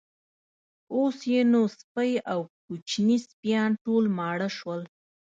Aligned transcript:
اوس 0.93 1.17
یې 1.31 1.41
نو 1.51 1.61
سپۍ 1.79 2.11
او 2.31 2.39
کوچني 2.65 3.17
سپیان 3.27 3.69
ټول 3.83 4.03
ماړه 4.17 4.49
شول. 4.57 4.81